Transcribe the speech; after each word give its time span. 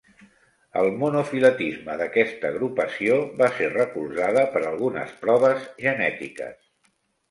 El 0.79 0.87
monofiletisme 1.03 1.99
d'aquesta 2.01 2.51
agrupació 2.51 3.21
va 3.45 3.53
ser 3.61 3.71
recolzada 3.77 4.49
per 4.57 4.67
algunes 4.75 5.17
proves 5.25 5.73
genètiques. 5.89 6.63